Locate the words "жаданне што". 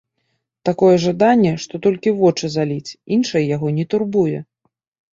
1.03-1.81